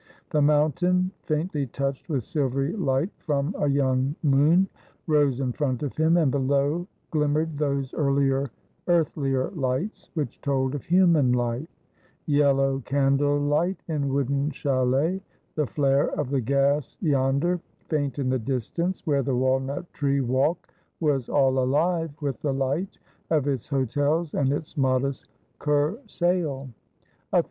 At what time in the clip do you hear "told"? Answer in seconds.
10.41-10.73